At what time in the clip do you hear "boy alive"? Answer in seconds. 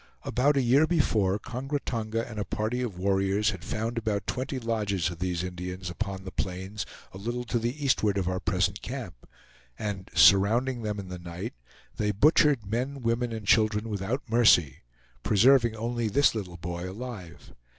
16.57-17.53